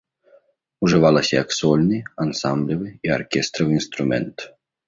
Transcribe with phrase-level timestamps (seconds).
[0.85, 4.35] Ужывалася як сольны, ансамблевы і аркестравы інструмент.